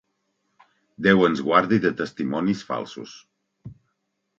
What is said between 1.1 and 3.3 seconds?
ens guardi de testimonis falsos.